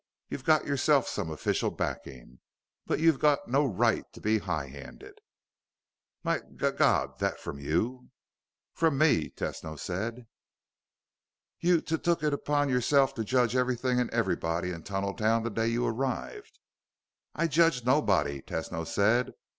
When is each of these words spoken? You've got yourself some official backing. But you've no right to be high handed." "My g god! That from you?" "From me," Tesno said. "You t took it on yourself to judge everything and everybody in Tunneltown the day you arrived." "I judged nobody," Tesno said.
You've 0.29 0.43
got 0.43 0.65
yourself 0.65 1.07
some 1.07 1.29
official 1.29 1.69
backing. 1.69 2.39
But 2.87 2.99
you've 2.99 3.21
no 3.45 3.67
right 3.67 4.03
to 4.13 4.19
be 4.19 4.39
high 4.39 4.65
handed." 4.65 5.19
"My 6.23 6.39
g 6.39 6.71
god! 6.71 7.19
That 7.19 7.39
from 7.39 7.59
you?" 7.59 8.09
"From 8.73 8.97
me," 8.97 9.29
Tesno 9.29 9.77
said. 9.79 10.25
"You 11.59 11.81
t 11.81 11.99
took 11.99 12.23
it 12.23 12.49
on 12.49 12.67
yourself 12.67 13.13
to 13.13 13.23
judge 13.23 13.55
everything 13.55 13.99
and 13.99 14.09
everybody 14.09 14.71
in 14.71 14.81
Tunneltown 14.81 15.43
the 15.43 15.51
day 15.51 15.67
you 15.67 15.85
arrived." 15.85 16.57
"I 17.35 17.45
judged 17.45 17.85
nobody," 17.85 18.41
Tesno 18.41 18.87
said. 18.87 19.33